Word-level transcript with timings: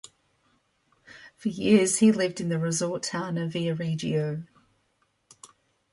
For 1.35 1.49
years, 1.49 1.97
he 1.99 2.11
lived 2.11 2.41
in 2.41 2.49
the 2.49 2.57
resort 2.57 3.03
town 3.03 3.37
of 3.37 3.51
Viareggio. 3.51 4.47